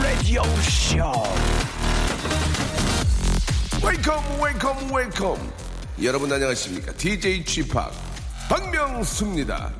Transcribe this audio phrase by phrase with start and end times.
[0.00, 1.12] Radio Show.
[3.84, 5.52] Welcome
[6.02, 7.92] 여러분 안녕하십니까 DJ G-Park
[8.48, 9.70] 박명수입니다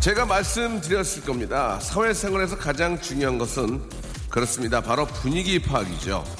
[0.00, 3.80] 제가 말씀드렸을 겁니다 사회생활에서 가장 중요한 것은
[4.28, 6.37] 그렇습니다 바로 분위기 파악이죠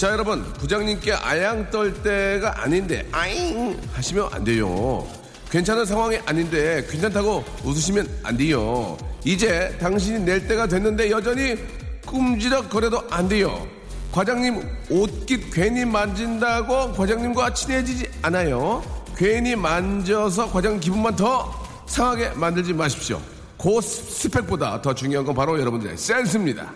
[0.00, 5.06] 자 여러분 부장님께 아양 떨 때가 아닌데 아잉 하시면 안 돼요
[5.50, 8.96] 괜찮은 상황이 아닌데 괜찮다고 웃으시면 안 돼요.
[9.26, 11.58] 이제 당신이 낼 때가 됐는데 여전히
[12.06, 13.68] 꿈지럭거려도 안 돼요.
[14.10, 18.82] 과장님 옷깃 괜히 만진다고 과장님과 친해지지 않아요.
[19.18, 21.52] 괜히 만져서 과장 기분만 더
[21.86, 23.20] 상하게 만들지 마십시오.
[23.60, 26.72] 그 스펙보다 더 중요한 건 바로 여러분들의 센스입니다.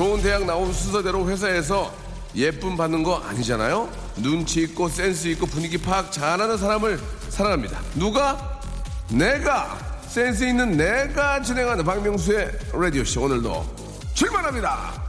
[0.00, 1.92] 좋은 대학 나온 순서대로 회사에서
[2.34, 3.86] 예쁨 받는 거 아니잖아요?
[4.16, 6.98] 눈치 있고 센스 있고 분위기 파악 잘하는 사람을
[7.28, 7.82] 사랑합니다.
[7.96, 8.62] 누가?
[9.10, 9.78] 내가!
[10.08, 13.76] 센스 있는 내가 진행하는 박명수의 라디오쇼 오늘도
[14.14, 15.06] 출발합니다!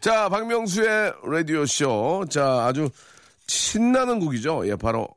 [0.00, 2.26] 자, 박명수의 라디오쇼.
[2.30, 2.88] 자, 아주
[3.48, 4.68] 신나는 곡이죠.
[4.68, 5.08] 예, 바로,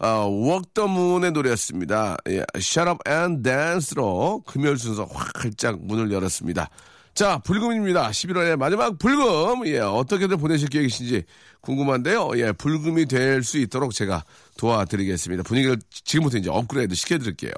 [0.00, 2.16] 아, Moon의 노래였습니다.
[2.28, 6.68] 예, Shut Up and Dance로 금요일 순서 활짝 문을 열었습니다.
[7.14, 8.10] 자, 불금입니다.
[8.10, 9.66] 11월의 마지막 불금.
[9.66, 11.24] 예, 어떻게들 보내실 계획이신지
[11.60, 12.30] 궁금한데요.
[12.36, 14.24] 예, 불금이 될 수 있도록 제가
[14.56, 15.42] 도와드리겠습니다.
[15.42, 17.52] 분위기를 지금부터 이제 업그레이드 시켜드릴게요.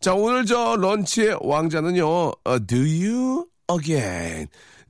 [0.00, 4.46] 자, 오늘 저 런치의 왕자는요, 어, Do you again?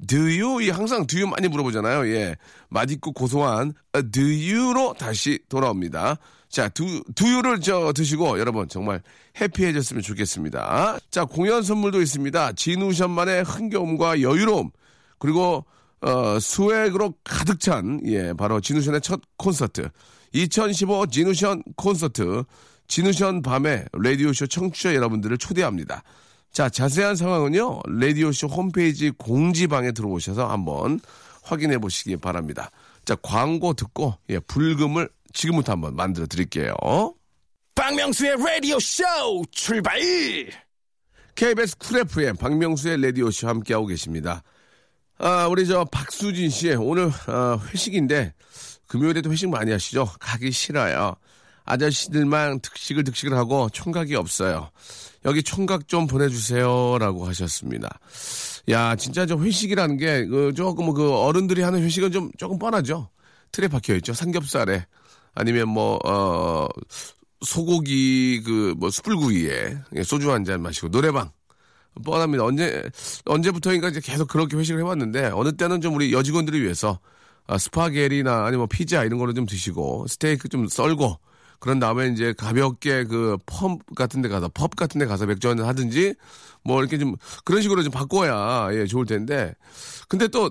[0.06, 0.60] Do you?
[0.62, 2.08] 이 항상 do you 많이 물어보잖아요.
[2.14, 2.36] 예.
[2.68, 6.18] 맛있고 고소한 어, do you로 다시 돌아옵니다.
[6.48, 9.02] 자, 두, 두유를 저 드시고 여러분 정말
[9.40, 10.98] 해피해졌으면 좋겠습니다.
[11.10, 12.52] 자, 공연 선물도 있습니다.
[12.52, 14.70] 진우션만의 흥겨움과 여유로움
[15.18, 15.64] 그리고
[16.00, 19.88] 어, 수액으로 가득 찬 예, 바로 진우션의 첫 콘서트
[20.32, 22.44] 2015 진우션 콘서트
[22.86, 26.02] 진우션 밤에 라디오쇼 청취자 여러분들을 초대합니다.
[26.52, 27.80] 자, 자세한 상황은요.
[27.86, 31.00] 라디오쇼 홈페이지 공지방에 들어오셔서 한번
[31.42, 32.70] 확인해 보시기 바랍니다.
[33.04, 36.74] 자, 광고 듣고 예, 불금을 지금부터 한번 만들어 드릴게요.
[37.74, 40.00] 박명수의 Radio Show 출발.
[41.34, 44.42] KBS 쿨 FM 박명수의 라디오 쇼 함께하고 계십니다.
[45.18, 48.34] 아, 우리 저 박수진 씨 오늘 어, 회식인데
[48.88, 50.08] 금요일에도 회식 많이 하시죠?
[50.18, 51.14] 가기 싫어요.
[51.64, 54.70] 아저씨들만 득실득실하고 총각이 없어요.
[55.24, 57.98] 여기 총각 좀 보내주세요라고 하셨습니다.
[58.70, 63.10] 야 진짜 저 회식이라는 게 그 조금 그 어른들이 하는 회식은 좀 조금 뻔하죠.
[63.52, 64.14] 틀에 박혀 있죠.
[64.14, 64.86] 삼겹살에
[65.38, 66.68] 아니면 뭐 어.
[67.44, 71.30] 소고기 그 뭐 숯불구이에 소주 한 잔 마시고 노래방
[72.04, 72.44] 뻔합니다.
[72.44, 72.82] 언제
[73.26, 76.98] 언제부터인가 이제 계속 그렇게 회식을 해왔는데 어느 때는 좀 우리 여직원들을 위해서
[77.46, 81.18] 아, 스파게리나 아니면 뭐 피자 이런 거를 좀 드시고 스테이크 좀 썰고
[81.60, 85.66] 그런 다음에 이제 가볍게 그 펌 같은 데 가서 펍 같은 데 가서 맥주 한잔
[85.66, 86.14] 하든지
[86.64, 89.54] 뭐 이렇게 좀 그런 식으로 좀 바꿔야 예 좋을 텐데
[90.08, 90.50] 근데 또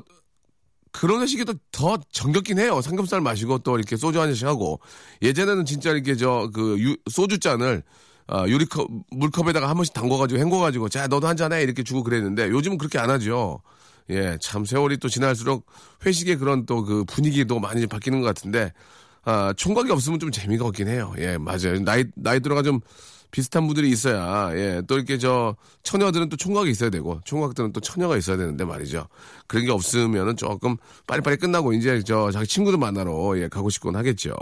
[0.99, 2.81] 그런 회식이 또 더 정겹긴 해요.
[2.81, 4.79] 삼겹살 마시고 또 이렇게 소주 한 잔씩 하고
[5.21, 7.83] 예전에는 진짜 이렇게 저 그 소주 잔을
[8.27, 12.49] 아, 유리컵 물컵에다가 한 번씩 담궈가지고 헹궈가지고 자 너도 한 잔 해 이렇게 주고 그랬는데
[12.49, 13.61] 요즘은 그렇게 안 하죠.
[14.09, 15.65] 예, 참 세월이 또 지날수록
[16.05, 18.73] 회식의 그런 또 그 분위기도 많이 바뀌는 것 같은데
[19.23, 21.13] 아, 총각이 없으면 좀 재미가 없긴 해요.
[21.19, 21.79] 예, 맞아요.
[21.83, 22.79] 나이 나이 들어가 좀
[23.31, 28.17] 비슷한 분들이 있어야 예, 또 이렇게 저 처녀들은 또 총각이 있어야 되고 총각들은 또 처녀가
[28.17, 29.07] 있어야 되는데 말이죠.
[29.47, 30.77] 그런 게 없으면은 조금
[31.07, 34.33] 빨리빨리 끝나고 이제 저 자기 친구들 만나러 예, 가고 싶곤 하겠죠.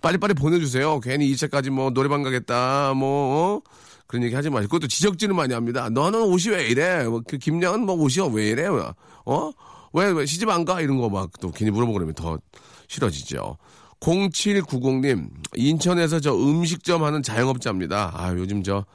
[0.00, 1.00] 빨리빨리 보내주세요.
[1.00, 3.70] 괜히 2차까지 뭐 노래방 가겠다 뭐 어?
[4.06, 5.88] 그런 얘기 하지 마시고 그것도 지적질을 많이 합니다.
[5.90, 7.04] 너는 옷이 왜 이래?
[7.04, 8.66] 뭐 그 김양은 뭐 옷이 왜 이래?
[8.66, 9.52] 어?
[9.92, 10.80] 왜, 왜 시집 안 가?
[10.80, 12.38] 이런 거 막 또 괜히 물어보고 그러면 더
[12.88, 13.56] 싫어지죠.
[14.00, 18.12] 0790님, 인천에서 저 음식점 하는 자영업자입니다.
[18.14, 18.86] 아, 요즘 저,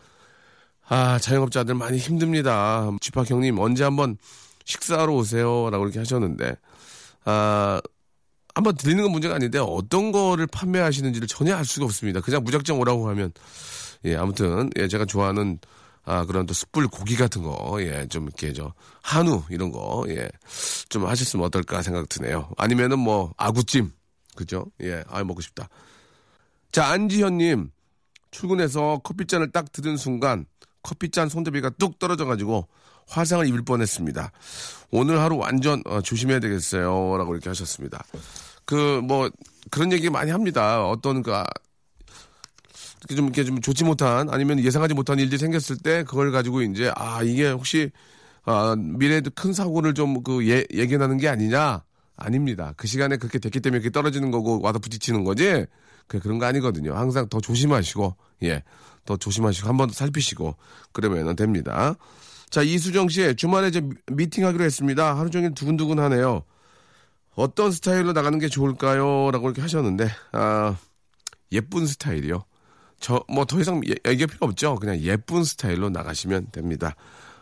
[0.87, 2.89] 아, 자영업자들 많이 힘듭니다.
[2.99, 4.17] 쥐팍 형님, 언제 한번
[4.65, 5.69] 식사하러 오세요.
[5.69, 6.55] 라고 이렇게 하셨는데,
[7.23, 7.81] 아,
[8.55, 12.21] 한번 드리는 건 문제가 아닌데, 어떤 거를 판매하시는지를 전혀 알 수가 없습니다.
[12.21, 13.31] 그냥 무작정 오라고 하면,
[14.05, 15.59] 예, 아무튼, 예, 제가 좋아하는,
[16.03, 20.29] 아, 그런 또 숯불 고기 같은 거, 예, 좀 이렇게 저, 한우, 이런 거, 예,
[20.89, 22.49] 좀 하셨으면 어떨까 생각 드네요.
[22.57, 23.91] 아니면은 뭐, 아구찜,
[24.35, 24.65] 그죠?
[24.81, 25.67] 예, 아 먹고 싶다.
[26.71, 27.71] 자, 안지현님,
[28.31, 30.45] 출근해서 커피잔을 딱 들은 순간,
[30.83, 32.67] 커피잔 손잡이가 뚝 떨어져가지고,
[33.07, 34.31] 화상을 입을 뻔했습니다.
[34.91, 37.17] 오늘 하루 완전 어, 조심해야 되겠어요.
[37.17, 38.03] 라고 이렇게 하셨습니다.
[38.65, 39.29] 그, 뭐,
[39.71, 40.85] 그런 얘기 많이 합니다.
[40.85, 41.45] 어떤 그, 아,
[43.15, 47.21] 좀 이렇게 좀 좋지 못한 아니면 예상하지 못한 일들이 생겼을 때 그걸 가지고 이제 아
[47.21, 47.91] 이게 혹시
[48.45, 51.83] 아 미래에도 큰 사고를 좀 그 예, 예견하는 게 아니냐
[52.17, 52.73] 아닙니다.
[52.77, 55.65] 그 시간에 그렇게 됐기 때문에 이렇게 떨어지는 거고 와서 부딪히는 거지
[56.07, 56.93] 그 그런 거 아니거든요.
[56.95, 58.63] 항상 더 조심하시고 예.
[59.05, 60.55] 더 조심하시고 한 번 더 살피시고
[60.91, 61.95] 그러면 됩니다.
[62.49, 63.81] 자, 이수정 씨, 주말에 이제
[64.11, 65.17] 미팅 하기로 했습니다.
[65.17, 66.43] 하루 종일 두근두근 하네요.
[67.35, 69.29] 어떤 스타일로 나가는 게 좋을까요?
[69.31, 70.77] 라고 이렇게 하셨는데, 아,
[71.51, 72.45] 예쁜 스타일이요.
[72.99, 74.75] 저, 뭐, 더 이상 얘- 얘기할 필요 없죠.
[74.75, 76.95] 그냥 예쁜 스타일로 나가시면 됩니다.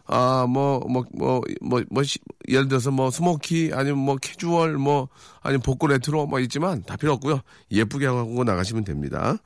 [0.06, 2.20] 아, 뭐, 뭐, 뭐, 뭐, 뭐, 시-
[2.50, 5.08] 예를 들어서 뭐, smoky, 아니면 뭐, 캐주얼, 뭐,
[5.42, 7.40] 아니면 복고 레트로, 뭐, 있지만 다 필요 없고요.
[7.72, 9.38] 예쁘게 하고 나가시면 됩니다.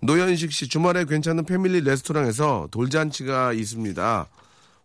[0.00, 4.26] 노현식 씨, 주말에 괜찮은 패밀리 레스토랑에서 돌잔치가 있습니다.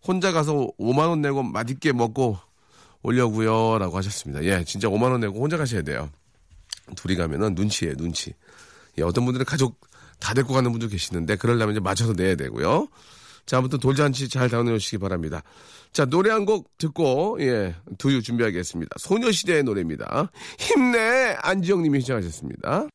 [0.06, 2.38] 혼자 가서 5만원 내고 맛있게 먹고
[3.02, 3.78] 오려고요.
[3.78, 4.44] 라고 하셨습니다.
[4.44, 6.08] 예, 진짜 5만원 내고 혼자 가셔야 돼요.
[6.94, 8.34] 둘이 가면은 눈치예요, 눈치.
[8.98, 9.80] 예, 어떤 분들은 가족
[10.20, 12.86] 다 데리고 가는 분도 계시는데, 그러려면 이제 맞춰서 내야 되고요.
[13.48, 15.42] 자, 아무튼 돌잔치 잘 다녀오시기 바랍니다.
[15.90, 18.96] 자, 노래 한 곡 듣고, 예, 두유 준비하겠습니다.
[19.00, 20.30] 소녀시대의 노래입니다.
[20.58, 21.34] 힘내!
[21.40, 22.88] 안지영 님이 시작하셨습니다.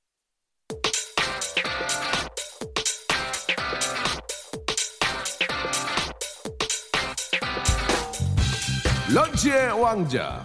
[9.14, 10.44] 런치의 왕자.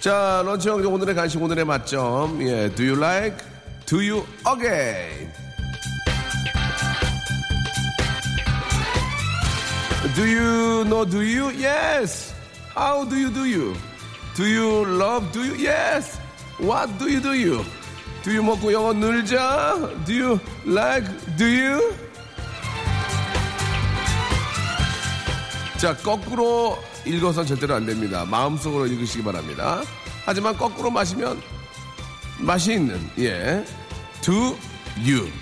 [0.00, 2.42] 자, 런치 왕자 오늘의 간식 오늘의 맛점.
[2.42, 3.36] 예, do you like?
[3.86, 5.41] do you again?
[10.14, 11.50] Do you know do you?
[11.56, 12.34] Yes.
[12.74, 13.74] How do you do you?
[14.36, 15.54] Do you love do you?
[15.56, 16.20] Yes.
[16.60, 17.64] What do you do you?
[18.22, 20.04] Do you 먹고 영어 늘자?
[20.04, 21.96] Do you like do you?
[25.78, 28.24] 자, 거꾸로 읽어선 절대로 안 됩니다.
[28.26, 29.82] 마음속으로 읽으시기 바랍니다.
[30.26, 31.40] 하지만 거꾸로 마시면
[32.38, 33.64] 맛이 있는, 예.
[34.20, 34.56] Do
[34.98, 35.41] you.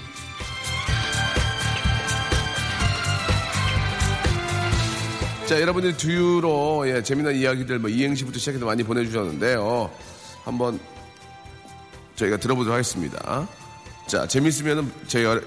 [5.51, 9.91] 자, 여러분들 두유로 예, 재미난 이야기들 뭐 이행시부터 시작해서 많이 보내주셨는데요.
[10.45, 10.79] 한번
[12.15, 13.49] 저희가 들어보도록 하겠습니다.
[14.07, 15.41] 자, 재밌으면은 저희가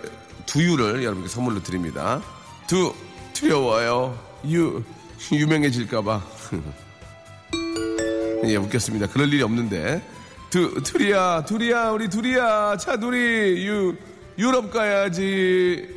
[0.46, 2.22] 두유를 여러분께 선물로 드립니다.
[2.68, 2.94] 두,
[3.32, 4.20] 두려워요.
[4.50, 4.84] 유,
[5.32, 6.22] 유명해질까봐.
[8.44, 9.08] 예, 웃겼습니다.
[9.08, 10.06] 그럴 일이 없는데.
[10.50, 12.76] 두, 둘이야, 둘이야, 우리 둘이야.
[12.76, 13.96] 차 둘이, 유,
[14.38, 15.96] 유럽 가야지.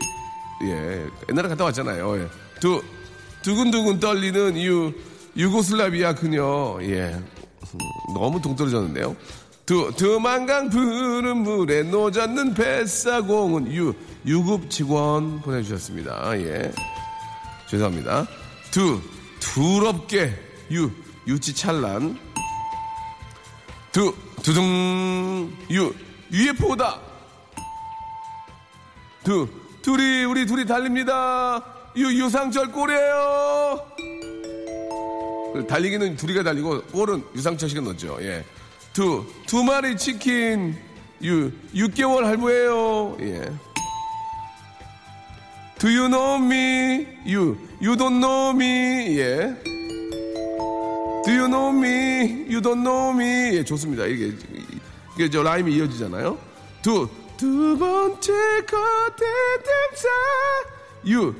[0.62, 2.20] 예, 옛날에 갔다 왔잖아요.
[2.20, 2.28] 예.
[2.60, 2.80] 두,
[3.46, 4.92] 두근두근 떨리는 유,
[5.36, 6.78] 유고슬라비아 그녀.
[6.82, 7.16] 예.
[8.12, 9.14] 너무 동떨어졌는데요.
[9.64, 13.94] 두, 두만강 푸른 물에 노젓는 뱃사공은 유,
[14.26, 16.36] 유급 직원 보내주셨습니다.
[16.40, 16.72] 예.
[17.70, 18.26] 죄송합니다.
[18.72, 19.00] 두,
[19.38, 20.34] 두럽게
[20.72, 20.90] 유,
[21.28, 22.18] 유치 찰란.
[23.92, 24.12] 두,
[24.42, 25.94] 두둥, 유,
[26.32, 27.00] UFO다.
[29.22, 29.48] 두,
[29.82, 31.75] 둘이, 우리 둘이 달립니다.
[31.96, 33.86] 유, 유상철 꼴이에요.
[35.54, 38.18] 그 달리기는 둘이가 달리고 골은 유상철 씨가 넣었죠.
[38.20, 38.44] 예.
[38.92, 40.76] 두, 두 마리 치킨.
[41.22, 43.16] 유, 6개월 할부예요.
[43.20, 43.50] 예.
[45.78, 47.06] Do you know me?
[47.26, 49.18] You, you don't know me.
[49.18, 49.54] 예.
[51.24, 52.46] Do you know me?
[52.48, 53.56] You don't know me.
[53.56, 54.04] 예, 좋습니다.
[54.04, 54.32] 이게,
[55.14, 56.38] 이게 저 라임이 이어지잖아요.
[56.82, 58.32] 두, 두 번째
[58.66, 59.26] 거대
[59.64, 60.08] 댐사.
[61.08, 61.34] 유,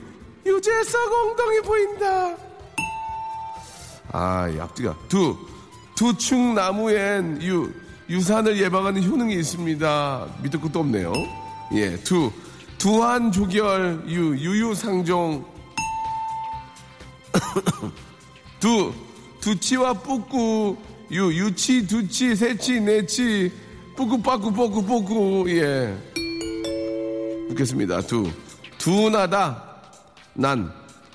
[0.47, 2.37] 유재석 엉덩이 보인다.
[4.13, 4.97] 아, 이 앞뒤가.
[5.09, 5.37] 두,
[5.97, 7.73] 두충 나무엔 유,
[8.09, 10.27] 유산을 예방하는 효능이 있습니다.
[10.43, 11.13] 밑도 끝도 없네요.
[11.75, 12.31] 예, 두,
[12.79, 15.45] 두한 조결, 유, 유유상종.
[18.61, 18.95] 두,
[19.41, 20.77] 두치와 뿌꾸,
[21.11, 23.53] 유, 유치, 두치, 세치, 네치,
[23.97, 25.97] 뿌꾸, 빠꾸, 뽀꾸, 뽀꾸, 예.
[27.51, 28.03] 웃겠습니다.
[28.03, 28.31] 두,
[28.79, 29.66] 두나다,
[30.39, 30.71] 난,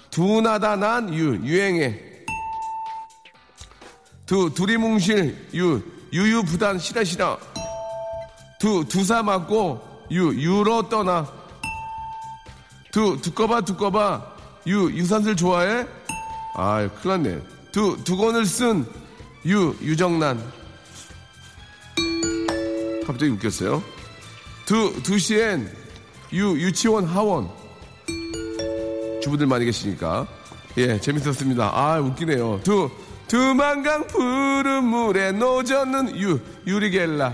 [0.09, 1.99] 두나다, 난, 유, 유행해.
[4.25, 7.37] 두, 두리뭉실, 유, 유유부단, 시라, 시라.
[8.59, 11.31] 두, 두사 맞고, 유, 유로 떠나.
[12.91, 14.25] 두, 두꺼봐, 두꺼봐.
[14.67, 15.85] 유, 유산슬 좋아해?
[16.55, 17.41] 아, 큰일 났네.
[17.71, 18.85] 두, 두건을 쓴
[19.45, 20.41] 유, 유정란.
[23.05, 23.83] 갑자기 웃겼어요.
[24.65, 25.71] 두, 두시엔
[26.33, 27.60] 유, 유치원 하원.
[29.21, 30.27] 주부들 많이 계시니까.
[30.77, 31.71] 예, 재밌었습니다.
[31.73, 32.61] 아, 웃기네요.
[32.63, 32.89] 두,
[33.27, 37.33] 두만강 푸른 물에 노젓는 유, 유리겔라.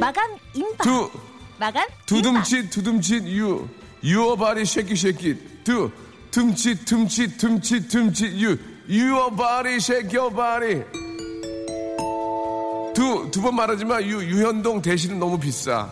[0.00, 0.84] 마감 임박.
[0.84, 1.10] 두,
[1.58, 3.68] 마감 두둠칫 두둠칫 유
[4.02, 5.90] your body shake it shake it 두
[6.30, 8.58] 둠칫 둠칫 둠칫 둠칫 유
[8.88, 10.82] your body shake it your body
[12.94, 15.90] 두, 두 번 말하지만 유, 유현동 대신은 너무 비싸.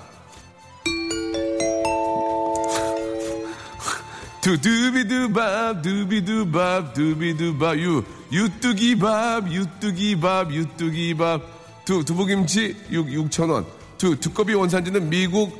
[4.42, 11.42] 두두비두밥 두비두밥 두비두밥 유 유뚜기밥 유뚜기밥 유뚜기밥
[11.84, 13.64] 두 두부김치 육 6천 원.
[13.99, 15.56] 두 두꺼비 원산지는 미국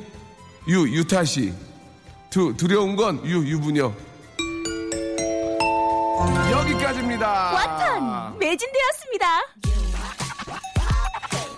[0.67, 1.53] 유 유타시.
[2.29, 3.93] 두 두려운 건 유 유부녀.
[6.51, 7.53] 여기까지입니다.
[7.53, 9.27] 완판 매진되었습니다.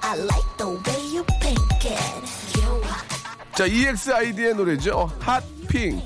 [0.02, 2.60] I like the way you pick it.
[2.60, 2.82] You
[3.56, 5.12] 자 EXID의 노래죠.
[5.20, 6.04] 핫핑.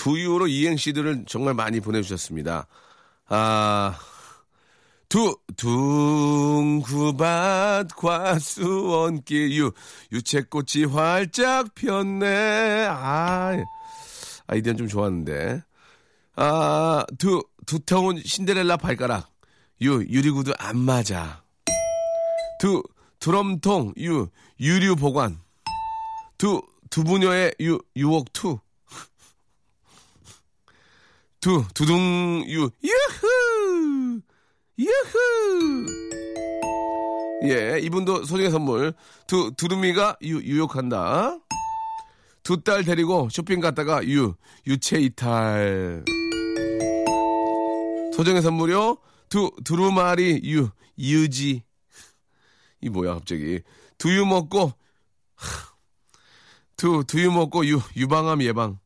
[0.00, 2.66] 두유로 이행시들을 정말 많이 보내주셨습니다.
[3.28, 3.98] 아,
[5.10, 7.16] 두, 둥구밭
[7.96, 9.72] 과수원길 유,
[10.10, 12.86] 유채꽃이 활짝 폈네.
[12.88, 13.62] 아,
[14.46, 15.60] 아이디어는 좀 좋았는데.
[16.36, 19.30] 아, 두, 두터운 신데렐라 발가락.
[19.82, 21.42] 유, 유리구두 안 맞아.
[22.58, 22.82] 두,
[23.18, 23.92] 드럼통.
[23.98, 25.36] 유, 유류 보관.
[26.38, 28.60] 두, 두부녀의 유, 유혹2.
[31.40, 34.20] 두, 두둥, 유, 유후!
[34.78, 35.86] 유후!
[37.44, 38.92] 예, 이분도 소중의 선물.
[39.26, 41.38] 두, 두루미가 유, 유혹한다.
[42.42, 44.34] 두 딸 데리고 쇼핑 갔다가 유,
[44.66, 46.04] 유체 이탈.
[48.14, 48.98] 소정의 선물이요.
[49.30, 50.68] 두, 두루마리 유,
[50.98, 51.62] 유지.
[52.82, 53.60] 이 뭐야, 갑자기.
[53.96, 54.72] 두유 먹고,
[56.76, 58.78] 두, 두유 먹고 유, 유방암 예방.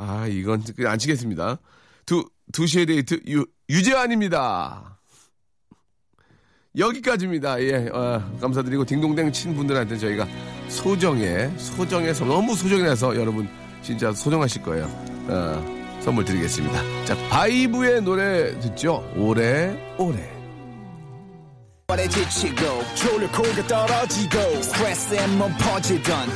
[0.00, 1.58] 아, 이건 안 치겠습니다.
[2.06, 4.98] 두, 두 시의 데이트 유, 유재환입니다.
[6.78, 7.62] 여기까지입니다.
[7.62, 10.26] 예, 어, 감사드리고 딩동댕 친 분들한테 저희가
[10.68, 13.46] 소정에, 소정에서 너무 소정이라서 여러분
[13.82, 14.84] 진짜 소정하실 거예요.
[15.28, 17.04] 어, 선물 드리겠습니다.
[17.04, 19.06] 자, 바이브의 노래 듣죠?
[19.16, 20.39] 오래, 오래.
[22.08, 22.84] 지치고,
[23.66, 24.38] 떨어지고,
[25.58, 26.28] 퍼지던,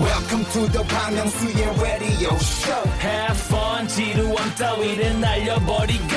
[0.00, 2.82] welcome to the Bang Myung-soo's radio show.
[2.98, 6.16] Have fun 지루함 따위를 날려버리고.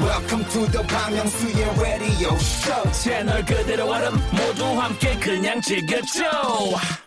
[0.00, 2.92] Welcome to the Bang Myung-soo's radio show.
[2.92, 6.24] 채널 그대로 얼음 모두 함께 그냥 즐겨줘.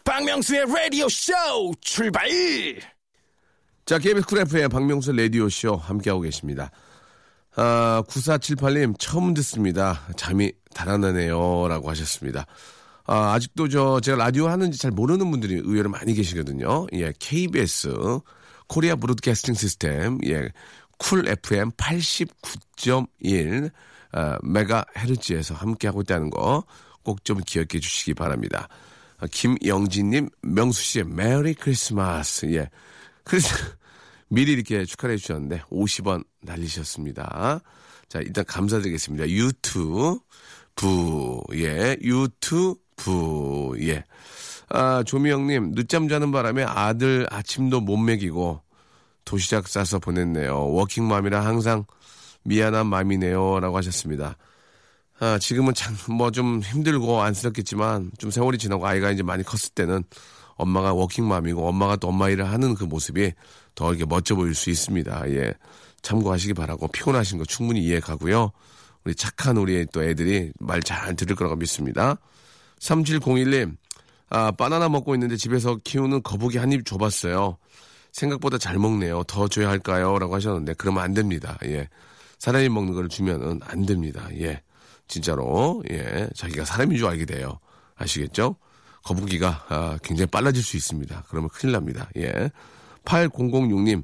[0.04, 1.34] 박명수의 라디오 쇼
[1.82, 2.30] 출발
[3.86, 6.72] 자, KBS 쿨 FM의 박명수 라디오 쇼 함께하고 계십니다.
[7.58, 10.02] 아, 9478님, 처음 듣습니다.
[10.16, 11.68] 잠이 달아나네요.
[11.68, 12.46] 라고 하셨습니다.
[13.06, 16.86] 아, 아직도 저, 제가 라디오 하는지 잘 모르는 분들이 의외로 많이 계시거든요.
[16.94, 18.20] 예, KBS,
[18.68, 20.50] Korea Broadcasting System, 예,
[21.00, 23.72] 쿨 FM 89.1,
[24.12, 26.64] 아, 메가 헤르츠에서 함께하고 있다는 거
[27.08, 28.68] 꼭 좀 기억해 주시기 바랍니다.
[29.20, 32.70] 아, 김영진님, 명수 씨의 Merry Christmas, 예.
[33.24, 33.56] 그래서
[34.30, 37.62] 미리 이렇게 축하를 해주셨는데 50원 날리셨습니다.
[38.10, 39.30] 자 일단 감사드리겠습니다.
[39.30, 40.20] 유튜브
[41.56, 44.04] 예 유튜브 예.
[44.70, 48.62] 아 조미영님 늦잠 자는 바람에 아들 아침도 못 먹이고
[49.26, 50.72] 도시락 싸서 보냈네요.
[50.74, 51.86] 워킹맘이라 항상
[52.44, 54.38] 미안한 맘이네요라고 하셨습니다.
[55.20, 60.04] 아, 지금은 참, 뭐 좀 힘들고 안쓰럽겠지만, 좀 세월이 지나고 아이가 이제 많이 컸을 때는
[60.56, 63.34] 엄마가 워킹맘이고 엄마가 또 엄마 일을 하는 그 모습이
[63.78, 65.30] 더 이렇게 멋져 보일 수 있습니다.
[65.30, 65.54] 예.
[66.02, 68.52] 참고하시기 바라고 피곤하신 거 충분히 이해 가고요.
[69.06, 72.18] 우리 착한 우리 또 애들이 말 잘 들을 거라고 믿습니다.
[72.80, 73.76] 3701님,
[74.30, 77.58] 아, 바나나 먹고 있는데 집에서 키우는 거북이 한 입 줘봤어요.
[78.12, 79.24] 생각보다 잘 먹네요.
[79.26, 80.18] 더 줘야 할까요?
[80.18, 81.58] 라고 하셨는데, 그러면 안 됩니다.
[81.66, 81.88] 예.
[82.40, 84.28] 사람이 먹는 걸 주면은 안 됩니다.
[84.34, 84.62] 예.
[85.08, 86.28] 진짜로, 예.
[86.36, 87.60] 자기가 사람인 줄 알게 돼요.
[87.96, 88.56] 아시겠죠?
[89.04, 91.26] 거북이가, 아, 굉장히 빨라질 수 있습니다.
[91.30, 92.10] 그러면 큰일 납니다.
[92.18, 92.50] 예.
[93.08, 94.04] 8006님,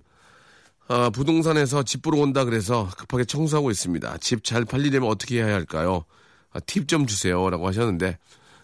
[0.88, 4.18] 아, 부동산에서 집 보러 온다 그래서 급하게 청소하고 있습니다.
[4.20, 6.06] 집 잘 팔리려면 어떻게 해야 할까요?
[6.52, 7.50] 아, 팁좀 주세요.
[7.50, 8.18] 라고 하셨는데,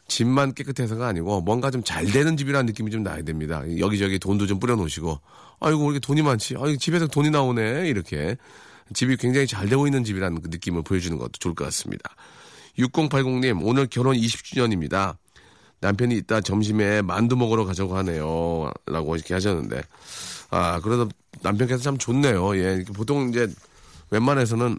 [0.07, 3.63] 집만 깨끗해서가 아니고 뭔가 좀 잘 되는 집이라는 느낌이 좀 나야 됩니다.
[3.77, 5.19] 여기저기 돈도 좀 뿌려놓으시고,
[5.59, 6.55] 아이고, 왜 이렇게 돈이 많지?
[6.57, 7.87] 아, 집에서 돈이 나오네.
[7.87, 8.37] 이렇게.
[8.93, 12.15] 집이 굉장히 잘 되고 있는 집이라는 그 느낌을 보여주는 것도 좋을 것 같습니다.
[12.79, 15.15] 6080님, 오늘 결혼 20주년입니다.
[15.81, 18.71] 남편이 이따 점심에 만두 먹으러 가자고 하네요.
[18.85, 19.81] 라고 이렇게 하셨는데,
[20.51, 21.07] 아, 그래도
[21.41, 22.57] 남편께서 참 좋네요.
[22.57, 23.47] 예, 보통 이제
[24.11, 24.77] 웬만해서는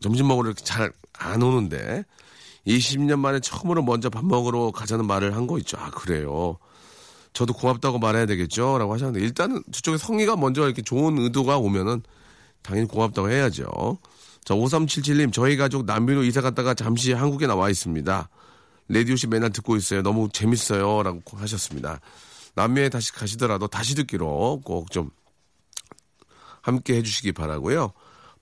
[0.00, 2.04] 점심 먹으러 잘안 오는데,
[2.66, 5.76] 20년 만에 처음으로 먼저 밥 먹으러 가자는 말을 한 거 있죠.
[5.78, 6.58] 아, 그래요.
[7.32, 8.78] 저도 고맙다고 말해야 되겠죠.
[8.78, 12.02] 라고 하셨는데, 일단은 저쪽에 성의가 먼저 이렇게 좋은 의도가 오면은
[12.62, 13.98] 당연히 고맙다고 해야죠.
[14.44, 18.28] 자, 5377님, 저희 가족 남미로 이사 갔다가 잠시 한국에 나와 있습니다.
[18.92, 20.02] 레디오씨 맨날 듣고 있어요.
[20.02, 21.02] 너무 재밌어요.
[21.02, 22.00] 라고 하셨습니다.
[22.54, 25.10] 남미에 다시 가시더라도 다시 듣기로 꼭 좀
[26.60, 27.92] 함께 해주시기 바라고요.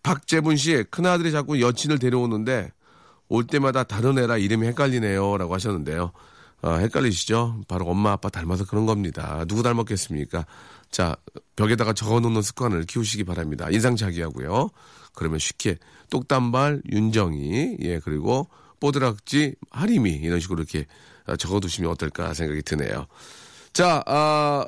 [0.03, 2.71] 박재분 씨, 큰아들이 자꾸 여친을 데려오는데
[3.29, 5.39] 올 때마다 다른 애라 이름이 헷갈리네요.
[5.39, 6.13] 라고 하셨는데요.
[6.63, 7.63] 아, 헷갈리시죠?
[7.69, 9.45] 바로 엄마 아빠 닮아서 그런 겁니다.
[9.49, 10.45] 누구 닮았겠습니까?
[10.91, 11.17] 자,
[11.57, 13.69] 벽에다가 적어 놓는 습관을 키우시기 바랍니다.
[13.71, 14.69] 인상착의 하고요.
[15.15, 15.79] 그러면 쉽게
[16.11, 18.49] 똑단발, 윤정이, 예, 그리고
[18.81, 20.87] 뽀드락지, 하림이 이런 식으로 이렇게
[21.39, 23.07] 적어 두시면 어떨까 생각이 드네요.
[23.73, 24.67] 자, 아,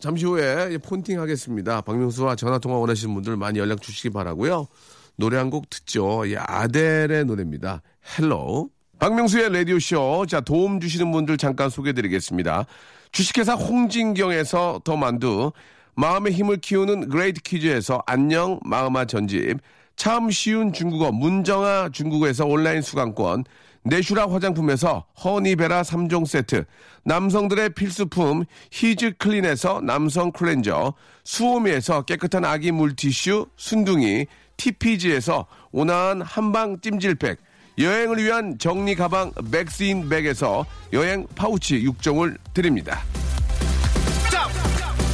[0.00, 1.80] 잠시 후에 폰팅 하겠습니다.
[1.80, 4.68] 박명수와 전화통화 원하시는 분들 많이 연락 주시기 바라고요
[5.16, 6.24] 노래 한 곡 듣죠.
[6.26, 7.82] 이 아델의 노래입니다.
[8.18, 8.70] Hello.
[9.00, 10.26] 박명수의 라디오쇼.
[10.28, 12.66] 자, 도움 주시는 분들 잠깐 소개해 드리겠습니다.
[13.10, 15.52] 주식회사 홍진경에서 더 만두.
[15.96, 19.58] 마음의 힘을 키우는 그레이트 북스에서 안녕 마음아 전집.
[19.98, 23.44] 참 쉬운 중국어 문정아 중국어에서 온라인 수강권.
[23.82, 26.64] 내슈라 화장품에서 허니베라 3종 세트,
[27.04, 34.26] 남성들의 필수품 히즈 클린에서 남성 클렌저, 수오미에서 깨끗한 아기 물티슈 순둥이,
[34.56, 37.38] TPG에서 온화한 한방 찜질팩,
[37.78, 43.02] 여행을 위한 정리 가방 맥스인 백에서 여행 파우치 6종을 드립니다.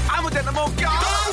[0.09, 1.24] 아무데나 못 가.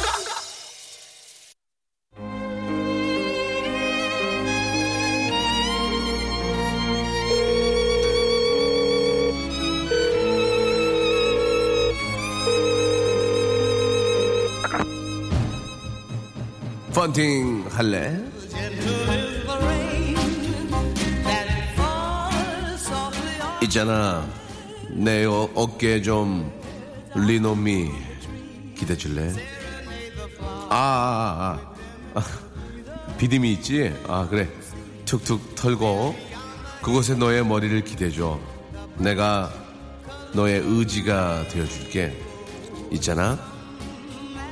[16.94, 18.20] 펀팅 할래?
[23.64, 24.28] 있잖아
[24.90, 26.52] 내 어, 어깨 좀
[27.16, 27.92] 리노미
[28.78, 29.34] 기대줄래?
[30.70, 31.60] 아, 아,
[32.14, 32.24] 아, 아.
[33.18, 33.94] 비듬이 있지?
[34.08, 34.50] 아 그래
[35.06, 36.16] 툭툭 털고
[36.82, 38.38] 그곳에 너의 머리를 기대줘
[38.98, 39.54] 내가
[40.34, 42.18] 너의 의지가 되어줄게
[42.92, 43.51] 있잖아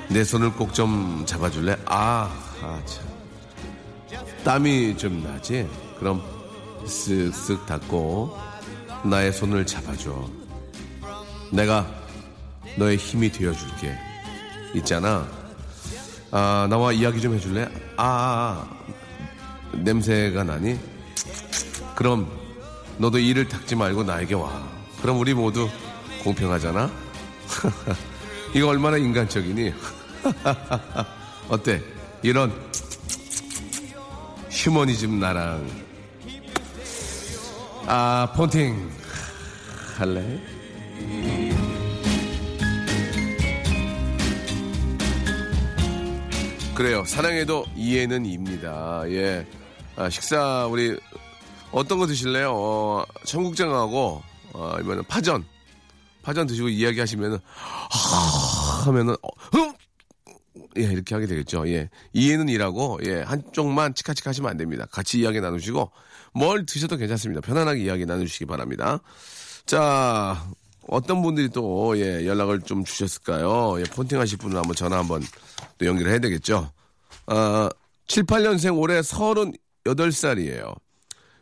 [0.10, 1.78] 내 손을 꼭 좀 잡아줄래?
[1.86, 3.08] 아, 아, 참.
[4.44, 5.68] 땀이 좀 나지?
[6.00, 6.22] 그럼
[6.86, 8.36] 쓱쓱 닦고
[9.04, 10.28] 나의 손을 잡아줘.
[11.52, 11.86] 내가
[12.78, 13.96] 너의 힘이 되어줄게.
[14.76, 15.28] 있잖아.
[16.32, 17.64] 아, 나와 이야기 좀 해줄래?
[17.98, 19.78] 아, 아, 아.
[19.78, 20.80] 냄새가 나니?
[21.96, 22.32] 그럼
[22.98, 24.68] 너도 이를 닦지 말고 나에게 와.
[25.02, 25.70] 그럼 우리 모두
[26.24, 26.90] 공평하잖아?
[28.56, 29.74] 이거 얼마나 인간적이니?
[31.50, 31.82] 어때?
[32.22, 32.52] 이런
[34.50, 35.68] 휴머니즘 나랑
[37.88, 38.90] 아 폰팅
[39.98, 40.40] 할래?
[46.80, 47.04] 그래요.
[47.04, 49.04] 사랑해도 이해는 입니다.
[49.08, 49.46] 예.
[49.98, 50.98] 아, 식사 우리
[51.74, 52.54] 어떤 거 드실래요?
[52.56, 55.44] 어, 청국장하고 어, 아니면 파전.
[56.24, 57.38] 파전 드시고 이야기하시면은
[57.90, 59.69] 하 하면은 어, 흠!
[60.80, 61.68] 예, 이렇게 하게 되겠죠.
[61.70, 61.90] 예.
[62.14, 64.86] 이해는 일하고, 예, 한쪽만 치카치카 하시면 안 됩니다.
[64.92, 65.92] 같이 이야기 나누시고,
[66.34, 67.42] 뭘 드셔도 괜찮습니다.
[67.42, 69.00] 편안하게 이야기 나누시기 바랍니다.
[69.66, 70.48] 자,
[70.88, 73.80] 어떤 분들이 또, 예, 연락을 좀 주셨을까요?
[73.80, 75.22] 예, 폰팅 하실 분은 한번 전화 한번
[75.78, 76.72] 또 연결을 해야 되겠죠.
[77.28, 77.70] 아,
[78.08, 80.76] 7, 8년생 올해 38살이에요.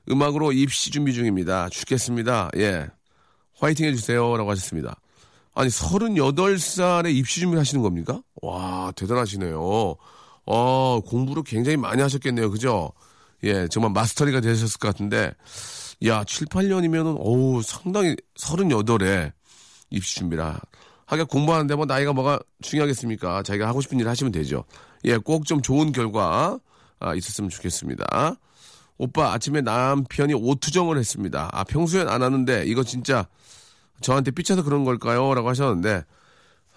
[0.09, 1.69] 음악으로 입시 준비 중입니다.
[1.69, 2.49] 죽겠습니다.
[2.57, 2.87] 예.
[3.59, 4.37] 화이팅 해주세요.
[4.37, 4.99] 라고 하셨습니다.
[5.57, 8.21] 아니, 38살에 입시 준비 하시는 겁니까?
[8.43, 9.95] 와, 대단하시네요.
[10.45, 12.51] 어, 공부를 굉장히 많이 하셨겠네요.
[12.51, 12.91] 그죠?
[13.43, 15.33] 예, 정말 마스터리가 되셨을 것 같은데,
[16.05, 19.31] 야, 7, 8년이면은, 어우, 상당히 38에
[19.89, 20.59] 입시 준비라.
[21.07, 23.41] 하긴 공부하는데 뭐 나이가 뭐가 중요하겠습니까?
[23.41, 24.63] 자기가 하고 싶은 일 하시면 되죠.
[25.05, 26.59] 예, 꼭 좀 좋은 결과,
[26.99, 28.35] 아, 있었으면 좋겠습니다.
[28.99, 31.49] 오빠, 아침에 남편이 오투정을 했습니다.
[31.51, 33.27] 아, 평소엔 안 하는데, 이거 진짜,
[34.01, 35.33] 저한테 삐쳐서 그런 걸까요?
[35.33, 36.03] 라고 하셨는데,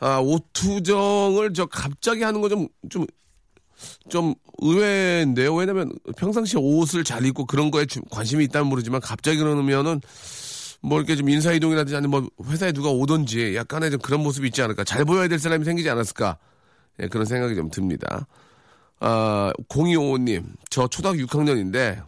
[0.00, 3.06] 아, 오투정을 저 갑자기 하는 거 좀, 좀,
[4.08, 5.54] 좀 의외인데요.
[5.54, 10.00] 왜냐면 평상시에 옷을 잘 입고 그런 거에 관심이 있다면 모르지만 갑자기 그러면은
[10.82, 14.84] 뭐 이렇게 좀 인사이동이라든지 아니면 뭐 회사에 누가 오든지 약간의 좀 그런 모습이 있지 않을까.
[14.84, 16.38] 잘 보여야 될 사람이 생기지 않았을까.
[17.02, 18.26] 예, 그런 생각이 좀 듭니다.
[19.00, 22.02] 아, 0255님, 저 초등학교 6학년인데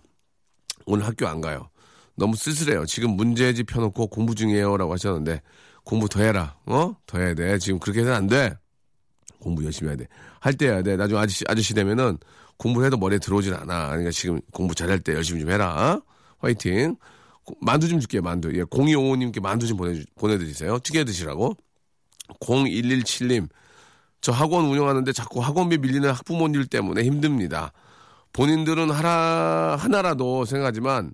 [0.87, 1.69] 오늘 학교 안 가요.
[2.23, 2.87] 너무 쓸쓸해요.
[2.87, 4.77] 지금 문제집 펴놓고 공부 중이에요.
[4.77, 5.43] 라고 하셨는데,
[5.83, 6.55] 공부 더 해라.
[6.67, 6.95] 어?
[7.05, 7.59] 더 해야 돼.
[7.59, 8.57] 지금 그렇게 해서는 안 돼.
[9.41, 10.07] 공부 열심히 해야 돼.
[10.39, 10.97] 할 때 해야 돼.
[10.97, 12.19] 나중에 아저씨, 아저씨 되면은
[12.59, 13.89] 공부를 해도 머리에 들어오질 않아.
[13.89, 15.97] 그러니까 지금 공부 잘할 때 열심히 좀 해라.
[15.97, 16.03] 어?
[16.39, 16.95] 화이팅.
[17.61, 18.57] 만두 좀 줄게요, 만두.
[18.57, 20.79] 예, 0255님께 만두 좀 보내, 보내드리세요.
[20.79, 21.57] 튀겨 드시라고.
[22.39, 23.49] 0117님.
[24.21, 27.73] 저 학원 운영하는데 자꾸 학원비 밀리는 학부모님 때문에 힘듭니다.
[28.33, 31.13] 본인들은 하나, 하나라도 생각하지만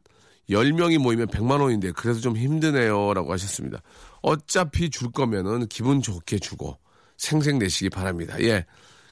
[0.50, 3.14] 10명이 모이면 100만 원인데 그래서 좀 힘드네요.
[3.14, 3.82] 라고 하셨습니다.
[4.22, 6.78] 어차피 줄 거면은 기분 좋게 주고
[7.16, 8.36] 생생 내시기 바랍니다.
[8.40, 8.64] 예.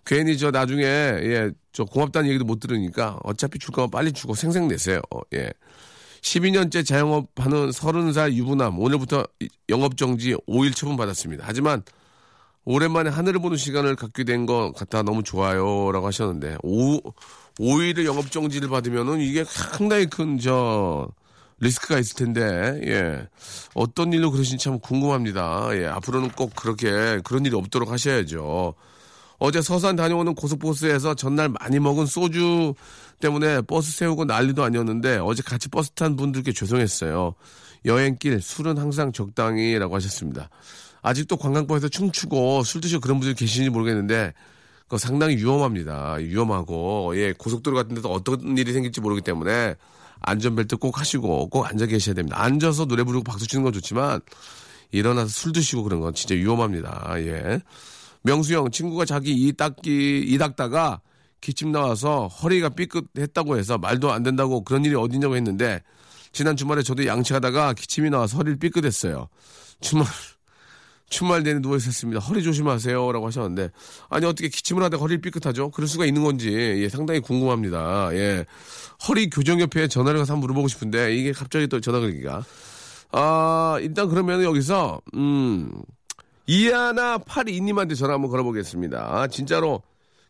[0.05, 4.69] 괜히 저 나중에 예, 저 고맙다는 얘기도 못 들으니까 어차피 줄 거면 빨리 주고 생생
[4.69, 5.01] 내세요.
[5.13, 5.51] 어, 예.
[6.23, 9.25] 12년째 자영업하는 30살 유부남 오늘부터
[9.69, 11.45] 영업정지 5일 처분 받았습니다.
[11.47, 11.83] 하지만
[12.65, 16.99] 오랜만에 하늘을 보는 시간을 갖게 된 것 같아 너무 좋아요라고 하셨는데 5,
[17.59, 21.09] 5일의 영업정지를 받으면은 이게 상당히 큰 저
[21.61, 23.29] 리스크가 있을 텐데 예
[23.75, 25.69] 어떤 일로 그러신지 참 궁금합니다.
[25.73, 28.75] 예 앞으로는 꼭 그렇게 그런 일이 없도록 하셔야죠.
[29.39, 32.75] 어제 서산 다녀오는 고속버스에서 전날 많이 먹은 소주
[33.21, 37.35] 때문에 버스 세우고 난리도 아니었는데 어제 같이 버스 탄 분들께 죄송했어요.
[37.85, 40.49] 여행길 술은 항상 적당히라고 하셨습니다.
[41.03, 44.33] 아직도 관광버스에서 춤추고 술 드시고 그런 분들이 계시는지 모르겠는데
[44.85, 46.15] 그거 상당히 위험합니다.
[46.15, 49.75] 위험하고 예 고속도로 같은 데서 어떤 일이 생길지 모르기 때문에
[50.21, 52.43] 안전벨트 꼭 하시고 꼭 앉아 계셔야 됩니다.
[52.43, 54.21] 앉아서 노래 부르고 박수 치는 건 좋지만
[54.91, 57.15] 일어나서 술 드시고 그런 건 진짜 위험합니다.
[57.19, 57.61] 예.
[58.23, 61.01] 명수 형 친구가 자기 이 닦기 이 닦다가
[61.41, 65.83] 기침 나와서 허리가 삐끗했다고 해서 말도 안 된다고 그런 일이 어딨냐고 했는데
[66.33, 69.29] 지난 주말에 저도 양치하다가 기침이 나와서 허리를 삐끗했어요.
[69.81, 70.07] 주말
[71.09, 72.21] 주말 내내 누워 있었습니다.
[72.21, 73.71] 허리 조심하세요라고 하셨는데
[74.09, 75.71] 아니 어떻게 기침을 하다가 허리를 삐끗하죠?
[75.71, 78.11] 그럴 수가 있는 건지 예, 상당히 궁금합니다.
[78.13, 78.45] 예.
[79.09, 82.45] 허리 교정협회에 전화를 가서 한번 물어보고 싶은데 이게 갑자기 또 전화 걸기가
[83.13, 85.71] 아 일단 그러면 여기서 음
[86.47, 89.29] 이하나 82님한테 전화 한번 걸어보겠습니다.
[89.29, 89.83] 진짜로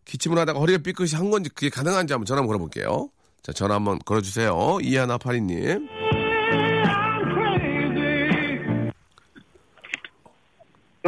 [0.05, 3.11] 기침을 하다가 허리가 삐끗이 한 건지 그게 가능한지 한번 전화 한번 걸어볼게요.
[3.43, 4.79] 자, 전화 한번 걸어주세요.
[4.83, 6.06] 이하나 82님.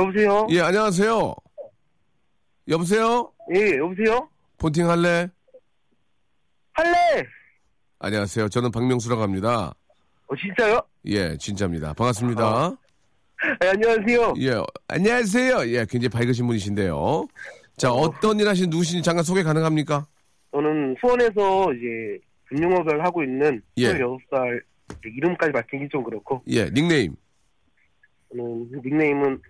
[0.03, 0.47] 여보세요?
[0.51, 1.35] 예, 안녕하세요.
[2.69, 3.33] 여보세요?
[3.53, 4.29] 예, 여보세요?
[4.59, 5.29] 폰팅 할래?
[6.73, 7.25] 할래!
[7.99, 8.49] 안녕하세요.
[8.49, 9.75] 저는 박명수라고 합니다.
[10.29, 10.81] 어, 진짜요?
[11.07, 11.95] 예, 진짜입니다.
[11.95, 12.77] 반갑습니다.
[13.61, 14.35] 네, 안녕하세요.
[14.39, 15.69] 예, 안녕하세요.
[15.73, 17.27] 예, 굉장히 밝으신 분이신데요.
[17.77, 20.07] 자, 어 떤 일 하시는 누구신지 잠깐 소개 가능합니까?
[20.53, 23.95] 저는 수원에서 이제 금융업을 하고 있는 예.
[23.95, 24.63] 26살
[25.05, 27.17] 이름까지 밝히기 좀 그렇고 예, 닉네임,
[28.31, 29.43] 저는 닉네임은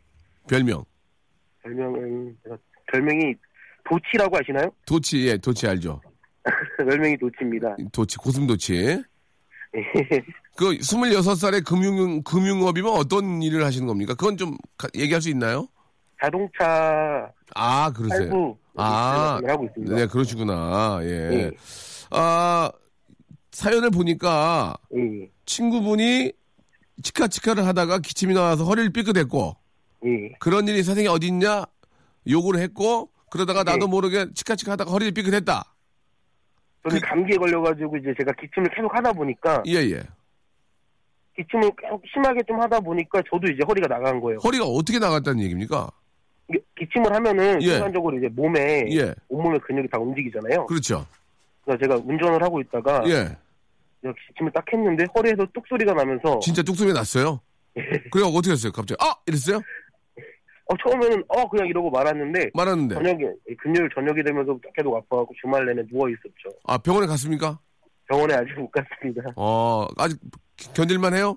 [0.48, 0.84] 별명.
[1.62, 2.56] 별명은 제가
[2.92, 3.34] 별명이
[3.88, 4.70] 도치라고 아시나요?
[4.86, 6.00] 도치, 예, 도치 알죠?
[6.78, 7.76] 별명이 도치입니다.
[7.92, 8.74] 도치, 고슴도치.
[8.74, 9.02] 예.
[10.56, 14.14] 그 26살의 금융, 금융업이면 어떤 일을 하시는 겁니까?
[14.14, 15.68] 그건 좀 가- 얘기할 수 있나요?
[16.20, 18.56] 자동차 아, 그러세요.
[18.76, 19.94] 아, 을 하고 있습니다.
[19.94, 21.00] 네, 그러시구나.
[21.02, 21.06] 예.
[21.08, 21.50] 예.
[22.10, 22.70] 아,
[23.52, 25.30] 사연을 보니까 예.
[25.46, 26.32] 친구분이
[27.02, 29.54] 치카치카를 하다가 기침이 나와서 허리를 삐끗했고
[30.06, 30.32] 예.
[30.38, 31.64] 그런 일이 세상에 어디 있냐
[32.28, 33.86] 요구를 했고 그러다가 나도 네.
[33.86, 35.64] 모르게 치카치카 하다가 허리를 삐끗했다.
[36.84, 40.02] 저는 그- 감기에 걸려가지고 이제 제가 기침을 계속 하다 보니까 예, 예.
[41.36, 44.38] 기침을 계속 심하게 좀 하다 보니까 저도 이제 허리가 나간 거예요.
[44.42, 45.90] 허리가 어떻게 나갔다는 얘기입니까?
[46.78, 47.72] 기침을 하면은 예.
[47.72, 49.14] 순간적으로 이제 몸에 예.
[49.28, 50.66] 온몸의 근육이 다 움직이잖아요.
[50.66, 51.06] 그렇죠.
[51.64, 53.36] 그래서 제가 운전을 하고 있다가 예.
[54.02, 57.40] 기침을 딱 했는데 허리에서 뚝 소리가 나면서 진짜 뚝 소리 났어요?
[58.10, 58.72] 그래 어떻게 했어요?
[58.72, 59.14] 갑자기 아!
[59.26, 59.60] 이랬어요?
[60.68, 62.94] 어, 처음에는 어 그냥 이러고 말았는데 말았는데.
[62.96, 63.24] 저녁에
[63.58, 66.56] 금요일 저녁이 되면서 계속 아파갖고 주말 내내 누워 있었죠.
[66.64, 67.58] 아, 병원에 갔습니까?
[68.08, 69.22] 병원에 아직 못 갔습니다.
[69.36, 70.18] 어, 아직
[70.74, 71.36] 견딜만 해요?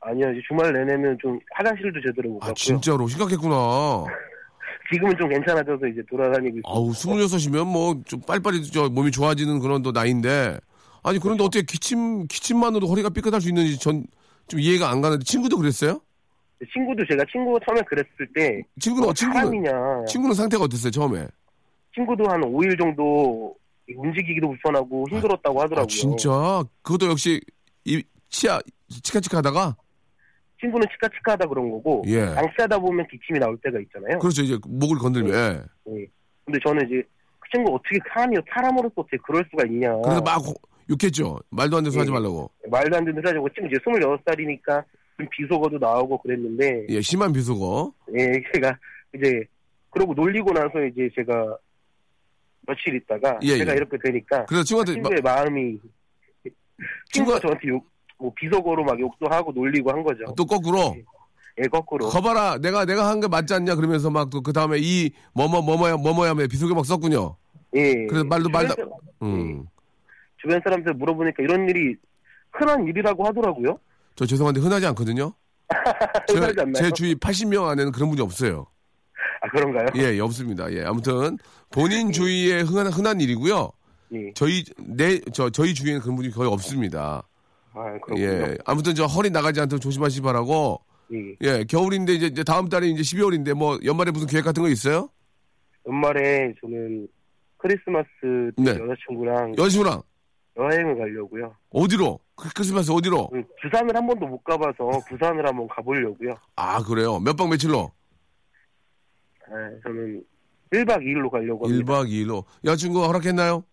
[0.00, 2.54] 아니요, 이제 주말 내내는 좀 화장실도 제대로 못 아, 갔고요.
[2.54, 4.04] 진짜로 심각했구나.
[4.92, 6.62] 지금은 좀 괜찮아져서 이제 돌아다니고 있어요.
[6.66, 10.58] 아우, 26이면 뭐 좀 빨리빨리 저 몸이 좋아지는 그런 또 나이인데.
[11.02, 14.04] 아니, 그런데 어떻게 기침, 기침만으로 허리가 삐끗할 수 있는지 전
[14.48, 16.00] 좀 이해가 안 가는데 친구도 그랬어요?
[16.72, 21.26] 친구도 제가 친구가 처음에 그랬을 때 친구는, 어, 친구는, 사람이냐 친구는 상태가 어땠어요, 처음에?
[21.94, 23.54] 친구도 한 5일 정도
[23.96, 25.82] 움직이기도 불편하고 힘들었다고 하더라고요.
[25.82, 26.30] 아, 진짜?
[26.82, 27.40] 그것도 역시,
[27.84, 28.60] 이, 치아,
[29.02, 29.74] 치카치카 하다가?
[30.60, 32.20] 친구는 치카치카하다 그런 거고 예.
[32.20, 34.18] 양치하다 보면 기침이 나올 때가 있잖아요.
[34.18, 35.32] 그렇죠, 이제 목을 건들면.
[35.88, 35.92] 예.
[36.00, 36.06] 예.
[36.44, 37.02] 근데 저는 이제
[37.40, 39.90] 그 친구 어떻게 사람이 사람으로서 어떻게 그럴 수가 있냐.
[40.02, 40.54] 그래서 막 호-
[40.90, 41.38] 욕했죠.
[41.50, 42.00] 말도 안 돼서 예.
[42.00, 42.50] 하지 말라고.
[42.70, 44.84] 말도 안 되는 소리 하고 친구 이제 26살이니까
[45.20, 47.92] 좀 비속어도 나오고 그랬는데 예, 심한 비속어.
[48.16, 48.76] 예, 제가
[49.14, 49.44] 이제
[49.90, 51.56] 그러고 놀리고 나서 이제 제가
[52.66, 53.76] 며칠 있다가 예, 제가 예.
[53.76, 55.78] 이렇게 되니까 그래서 친구한테 막- 친구의 마 음이
[57.12, 57.86] 친구가 저한테 욕,
[58.18, 60.24] 뭐 비속어로 막 욕도 하고 놀리고 한 거죠.
[60.36, 60.96] 또 거꾸로.
[61.62, 62.08] 예, 거꾸로.
[62.08, 63.74] 거봐라, 내가, 내가 한 게 맞지 않냐?
[63.74, 67.36] 그러면서 막또그 다음에 이, 뭐뭐, 뭐뭐야, 뭐뭐야, 비속어 막 썼군요.
[67.74, 68.06] 예.
[68.06, 68.90] 그래서 말도 말도-
[69.22, 69.66] 음.
[70.38, 71.96] 주변 사람들 물어보니까 이런 일이
[72.52, 73.78] 흔한 일이라고 하더라고요.
[74.20, 75.32] 저 죄송한데 흔하지 않거든요.
[76.28, 76.72] 제, 흔하지 않나요?
[76.74, 78.66] 제 주위 80명 안에는 그런 분이 없어요.
[79.40, 79.86] 아 그런가요?
[79.96, 80.70] 예, 예, 없습니다.
[80.74, 81.38] 예, 아무튼
[81.70, 83.70] 본인 주위에 흔한, 흔한 일이고요.
[84.12, 84.30] 예.
[84.34, 87.22] 저희 내 저 저희 주위에는 그런 분이 거의 없습니다.
[87.72, 88.20] 아 그렇군요.
[88.20, 90.82] 예, 아무튼 저 허리 나가지 않도록 조심하시기 바라고.
[91.14, 91.36] 예.
[91.40, 95.08] 예, 겨울인데 이제, 이제 다음 달에 이제 12월인데 뭐 연말에 무슨 계획 같은 거 있어요?
[95.88, 97.08] 연말에 저는
[97.56, 98.06] 크리스마스
[98.58, 98.70] 때 네.
[98.72, 100.02] 여자친구랑 여자친구랑
[100.58, 101.54] 여행을 가려고요.
[101.70, 102.20] 어디로?
[102.40, 103.30] 크- 크리스마스 어디로?
[103.34, 106.34] 음, 부산을 한 번도 못 가봐서 부산을 한번 가보려고요.
[106.56, 107.18] 아, 그래요.
[107.20, 107.92] 몇 박 며칠로?
[109.48, 110.22] 네, 저는
[110.72, 111.84] 1박 2일로 가려고 합니다.
[111.92, 112.44] 1박 2일로.
[112.64, 113.64] 여자친구가 허락했나요?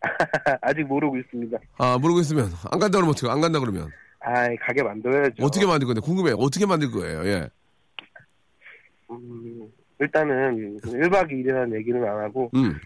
[0.62, 1.58] 아직 모르고 있습니다.
[1.78, 2.46] 아, 모르고 있으면.
[2.70, 3.90] 안 간다 그러면 어떻게, 안 간다 그러면.
[4.20, 5.44] 아, 가게 만들어야죠.
[5.44, 6.00] 어떻게 만들 건데?
[6.00, 6.32] 궁금해.
[6.36, 7.24] 어떻게 만들 거예요?
[7.26, 7.48] 예.
[9.10, 9.68] 음,
[10.00, 12.76] 일단은 1박 2일이라는 얘기는 안 하고 음.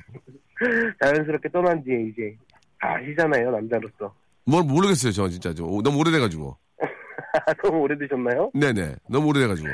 [1.02, 2.36] 자연스럽게 떠난 뒤에 이제
[2.78, 4.14] 아시잖아요, 남자로서.
[4.50, 5.54] 뭘 모르겠어요, 저 진짜.
[5.54, 6.56] 저 너무 오래돼가지고.
[7.62, 8.50] 너무 오래되셨나요?
[8.54, 8.96] 네네.
[9.08, 9.68] 너무 오래돼가지고.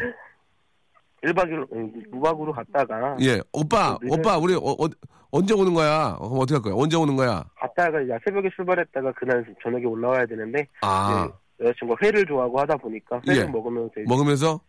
[1.24, 3.40] 1박 2일, 음, 무박으로 갔다가 예.
[3.52, 4.08] 오빠, 네.
[4.12, 4.86] 오빠, 우리 어, 어,
[5.30, 6.16] 언제 오는 거야?
[6.20, 6.74] 어, 어떻게 할 거야?
[6.76, 7.44] 언제 오는 거야?
[7.56, 13.20] 갔다가 이제 새벽에 출발했다가 그날 저녁에 올라와야 되는데 아, 네, 여자친구가 회를 좋아하고 하다 보니까
[13.26, 13.46] 회를 예.
[13.46, 14.60] 먹으면서 먹으면서?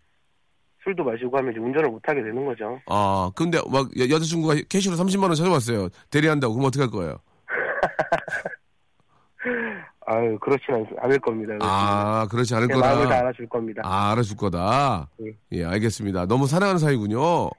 [0.83, 2.79] 술도 마시고 하면 이제 운전을 못 하게 되는 거죠.
[2.87, 5.89] 아, 근데 막 여, 여자친구가 캐시로 30만원 찾아왔어요.
[6.09, 6.53] 대리한다고.
[6.55, 7.17] 그럼 어떻게 할 거예요?
[10.09, 11.53] 아유 그렇진 않, 않을 겁니다.
[11.61, 13.19] 아, 그렇지 않을 제 마음을 다 거다.
[13.19, 13.81] 알아줄 겁니다.
[13.83, 15.09] 아, 알아줄 거다.
[15.17, 15.31] 네.
[15.51, 16.25] 예, 알겠습니다.
[16.27, 17.49] 너무 사랑하는 사이군요.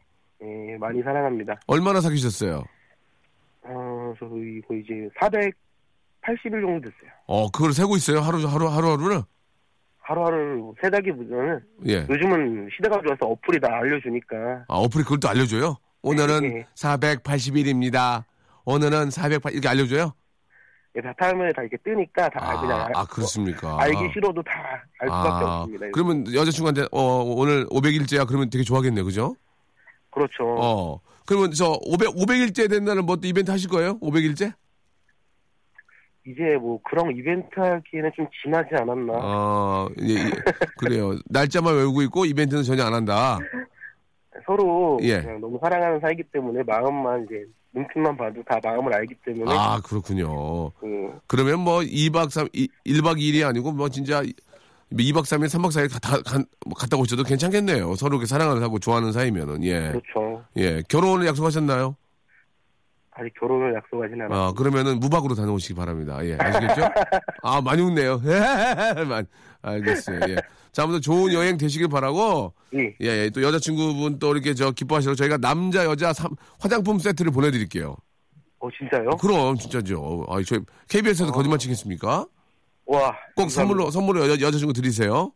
[0.43, 1.61] 예, 많이 사랑합니다.
[1.67, 2.65] 얼마나 사귀셨어요?
[3.65, 7.11] 어, 저희 거의 이제 480일 정도 됐어요.
[7.27, 8.21] 어, 그걸 세고 있어요?
[8.21, 9.21] 하루, 하루, 하루하루를?
[10.01, 12.07] 하루하루 세다기보다는 예.
[12.09, 14.37] 요즘은 시대가 좋아서 어플이 다 알려주니까
[14.69, 15.77] 아, 어플이 그걸 또 알려줘요?
[16.01, 16.67] 오늘은 네.
[16.75, 18.25] 481입니다.
[18.65, 20.15] 오늘은 408, 이렇게 알려줘요?
[20.99, 23.77] 예, 다 타면 다 이렇게 뜨니까 다 아, 그냥 알, 아, 그렇습니까?
[23.81, 24.53] 알기 싫어도 다
[25.01, 25.87] 알 수밖에 아, 없습니다.
[25.93, 28.27] 그러면 여자친구한테, 어, 오늘 500일째야?
[28.27, 29.37] 그러면 되게 좋아하겠네, 그죠?
[30.11, 30.43] 그렇죠.
[30.59, 31.01] 어.
[31.25, 33.97] 그러면 저 500, 500일째 된 날은 뭐또 이벤트 하실 거예요?
[34.01, 34.53] 500일째?
[36.27, 39.13] 이제 뭐 그런 이벤트 하기에는 좀 지나지 않았나.
[39.15, 40.31] 어, 예, 예.
[40.79, 41.13] 그래요.
[41.31, 43.39] 날짜만 외우고 있고 이벤트는 전혀 안 한다.
[44.45, 45.21] 서로 예.
[45.21, 50.71] 그냥 너무 사랑하는 사이기 때문에 마음만 이제 눈빛만 봐도 다 마음을 알기 때문에 아, 그렇군요.
[50.73, 54.23] 그, 그러면 뭐 2박 3, 1박 2일이 아니고 뭐 진짜
[54.93, 57.95] 2박 3일, 3박 4일 가, 가, 뭐 갔다 오셔도 괜찮겠네요.
[57.97, 59.93] 서로 이렇게 사랑을 하고 좋아하는 사이면은, 예.
[59.93, 60.45] 그렇죠.
[60.57, 60.83] 예.
[60.89, 61.97] 결혼을 약속하셨나요?
[63.19, 64.45] 아직 결혼을 약속하진 않았어요.
[64.49, 66.19] 아, 그러면은 무박으로 다녀오시기 바랍니다.
[66.25, 66.37] 예.
[66.39, 66.89] 아시겠죠?
[67.43, 68.21] 아, 많이 웃네요.
[69.09, 69.27] 많이-
[69.63, 70.21] 알겠어요.
[70.29, 70.37] 예.
[70.71, 72.95] 자, 아무튼 좋은 여행 되시길 바라고, 예.
[73.01, 73.31] 예, 예.
[73.31, 77.97] 또 여자친구분 또 이렇게 저 기뻐하시라고 저희가 남자, 여자 삼- 화장품 세트를 보내드릴게요.
[78.61, 79.11] 어 진짜요?
[79.21, 80.25] 그럼, 진짜죠.
[80.29, 82.27] 아, 저희 KBS에서 거짓말 치겠습니까?
[82.87, 82.99] 와.
[83.35, 83.51] 꼭 감사합니다.
[83.51, 85.33] 선물로, 선물로 여, 여자친구 드리세요.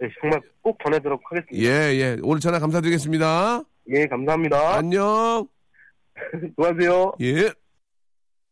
[0.00, 1.58] 네, 정말 꼭 전해드리도록 하겠습니다.
[1.68, 2.16] 예, 예.
[2.22, 3.62] 오늘 전화 감사드리겠습니다.
[3.90, 4.76] 예, 감사합니다.
[4.76, 5.46] 안녕.
[6.50, 7.12] 수고하세요.
[7.20, 7.52] 예.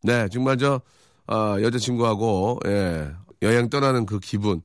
[0.02, 0.80] 네, 정말 저,
[1.26, 3.10] 아, 여자친구하고, 예,
[3.42, 4.62] 여행 떠나는 그 기분,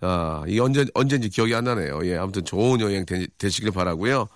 [0.00, 2.00] 아, 이 언제, 언제인지 기억이 안 나네요.
[2.04, 4.28] 예, 아무튼 좋은 여행 되, 되시길 바라고요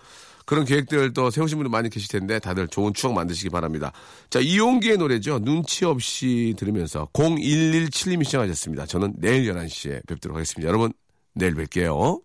[0.44, 3.92] 그런 계획들 또 세우신 분들 많이 계실 텐데 다들 좋은 추억 만드시기 바랍니다.
[4.28, 5.38] 자, 이용기의 노래죠.
[5.38, 8.86] 눈치 없이 들으면서 0117님이 시청하셨습니다.
[8.86, 10.68] 저는 내일 11시에 뵙도록 하겠습니다.
[10.68, 10.92] 여러분,
[11.34, 12.22] 내일 뵐게요.